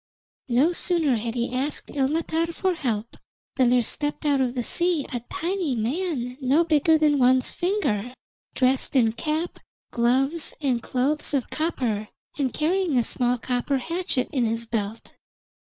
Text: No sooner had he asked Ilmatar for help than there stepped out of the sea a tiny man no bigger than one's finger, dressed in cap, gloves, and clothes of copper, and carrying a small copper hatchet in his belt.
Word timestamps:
No 0.49 0.71
sooner 0.71 1.17
had 1.17 1.35
he 1.35 1.53
asked 1.53 1.89
Ilmatar 1.91 2.53
for 2.55 2.73
help 2.73 3.17
than 3.57 3.69
there 3.69 3.83
stepped 3.83 4.25
out 4.25 4.41
of 4.41 4.55
the 4.55 4.63
sea 4.63 5.05
a 5.13 5.19
tiny 5.31 5.75
man 5.75 6.39
no 6.41 6.63
bigger 6.63 6.97
than 6.97 7.19
one's 7.19 7.51
finger, 7.51 8.11
dressed 8.55 8.95
in 8.95 9.11
cap, 9.13 9.59
gloves, 9.91 10.55
and 10.59 10.81
clothes 10.81 11.35
of 11.35 11.51
copper, 11.51 12.07
and 12.35 12.51
carrying 12.51 12.97
a 12.97 13.03
small 13.03 13.37
copper 13.37 13.77
hatchet 13.77 14.27
in 14.31 14.43
his 14.43 14.65
belt. 14.65 15.13